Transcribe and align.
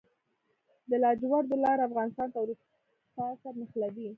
د 0.89 0.91
لاجوردو 1.03 1.55
لاره 1.65 1.83
افغانستان 1.89 2.27
له 2.31 2.39
اروپا 2.41 3.25
سره 3.41 3.55
نښلوي 3.59 4.07